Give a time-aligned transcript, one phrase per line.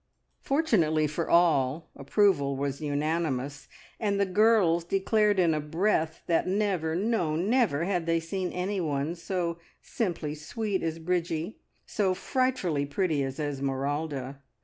[0.41, 3.67] Fortunately for all, approval was unanimous,
[3.99, 9.13] and the girls declared in a breath that never, no never, had they seen anyone
[9.13, 14.41] so "simply sweet" as Bridgie, so "frightfully pretty" as Esmeralda.